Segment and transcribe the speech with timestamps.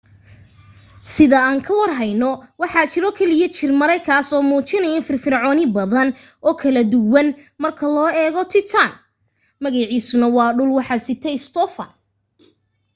[1.13, 6.09] sida aan ka war heyno waxaa jiro keliya jir mere kaas oo muujinayo firfircooni badan
[6.47, 7.27] oo kala duwan
[7.61, 8.91] marka loo eego titan
[9.63, 11.89] magaciisuna waa dhul waxa yidhi stophan